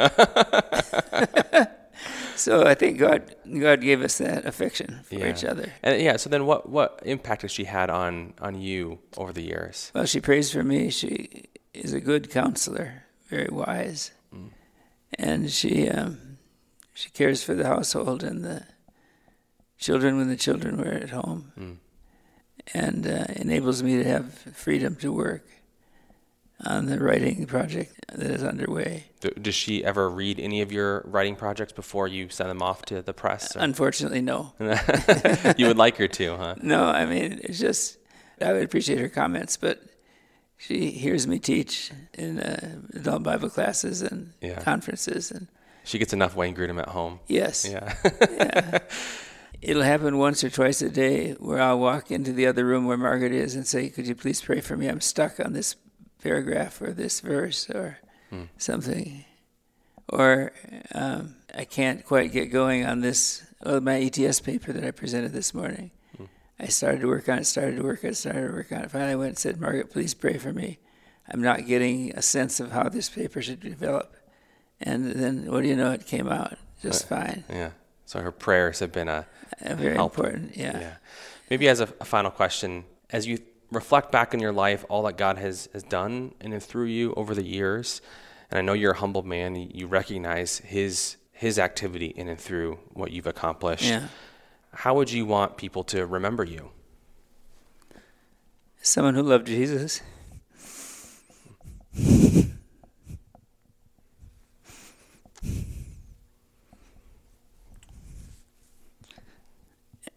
[2.36, 5.30] so I think God, God gave us that affection for Yeah.
[5.30, 5.72] each other.
[5.82, 9.42] And yeah, so then what, what impact has she had on, on you over the
[9.42, 9.90] years?
[9.94, 10.90] Well, she prays for me.
[10.90, 14.50] She is a good counselor, very wise, Mm.
[15.18, 16.18] and she um,
[16.92, 18.64] she cares for the household and the
[19.78, 21.76] children when the children were at home, Mm.
[22.74, 25.46] and uh, enables me to have freedom to work
[26.64, 29.04] on the writing project that is underway.
[29.40, 33.00] Does she ever read any of your writing projects before you send them off to
[33.02, 33.54] the press?
[33.54, 34.52] or- Unfortunately, no.
[35.56, 36.54] you would like her to, huh?
[36.62, 37.98] No, I mean it's just
[38.40, 39.80] I would appreciate her comments, but
[40.56, 44.60] she hears me teach in uh, adult Bible classes and Yeah.
[44.60, 45.46] conferences, and
[45.84, 47.20] She gets enough Wayne Grudem at home.
[47.28, 47.94] yes, Yeah.
[48.30, 48.78] yeah.
[49.60, 52.96] It'll happen once or twice a day where I'll walk into the other room where
[52.96, 54.86] Margaret is and say, "Could you please pray for me?
[54.88, 55.74] I'm stuck on this
[56.22, 57.98] paragraph or this verse or
[58.30, 58.42] Hmm.
[58.58, 59.24] something,
[60.10, 60.52] or
[60.94, 63.42] um, I can't quite get going on this.
[63.64, 65.90] Well, my ETS paper that I presented this morning.
[66.16, 66.24] Hmm.
[66.60, 68.82] I started to work on it, started to work on it, started to work on
[68.82, 68.90] it.
[68.90, 70.78] Finally, I went and said, Margaret, please pray for me.
[71.30, 74.14] I'm not getting a sense of how this paper should develop.
[74.80, 77.44] And then, what do you know, it came out just fine.
[77.48, 77.70] yeah.
[78.06, 79.26] So her prayers have been a,
[79.64, 80.12] Uh, very help.
[80.18, 80.78] important, yeah.
[80.80, 80.96] yeah.
[81.50, 83.38] Maybe as a, a final question, as you
[83.70, 87.14] reflect back in your life, all that God has, has done in and through you
[87.14, 88.00] over the years,
[88.50, 92.80] and I know you're a humble man, you, recognize his his activity in and through
[92.94, 93.84] what you've accomplished.
[93.84, 94.08] Yeah.
[94.72, 96.70] How would you want people to remember you?
[98.82, 100.00] Someone who loved Jesus.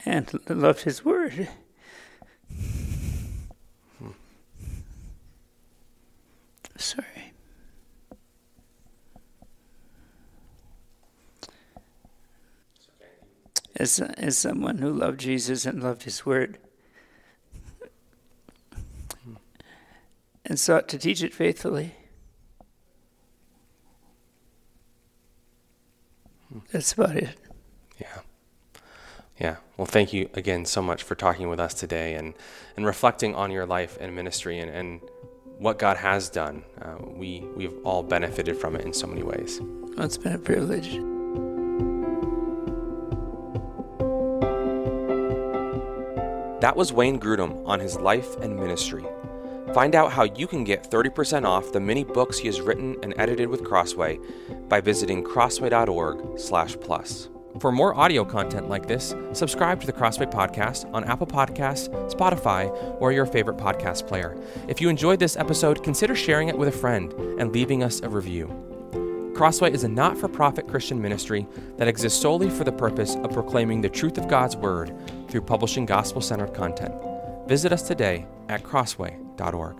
[0.05, 1.47] and loved His Word.
[6.81, 7.33] Sorry.
[13.75, 16.57] As, as someone who loved Jesus and loved His Word,
[20.45, 21.93] and sought to teach it faithfully.
[26.71, 27.37] That's about it.
[27.99, 28.19] Yeah.
[29.39, 29.55] Yeah.
[29.77, 32.33] Well, thank you again so much for talking with us today and,
[32.75, 35.01] and reflecting on your life and ministry and, and
[35.61, 36.63] what God has done.
[36.81, 39.61] Uh, we, we've all benefited from it in so many ways.
[39.61, 40.93] Well, it's been a privilege.
[46.61, 49.05] That was Wayne Grudem on his life and ministry.
[49.75, 53.13] Find out how you can get 30% off the many books he has written and
[53.17, 54.17] edited with Crossway
[54.67, 57.29] by visiting crossway.org/plus.
[57.59, 62.71] For more audio content like this, subscribe to the Crossway Podcast on Apple Podcasts, Spotify,
[62.99, 64.35] or your favorite podcast player.
[64.67, 68.09] If you enjoyed this episode, consider sharing it with a friend and leaving us a
[68.09, 68.47] review.
[69.35, 71.47] Crossway is a not for profit Christian ministry
[71.77, 74.93] that exists solely for the purpose of proclaiming the truth of God's Word
[75.27, 76.93] through publishing gospel centered content.
[77.47, 79.75] Visit us today at crossway.org.